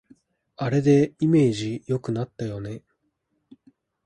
[0.57, 2.81] あれでイメージ良くなったよね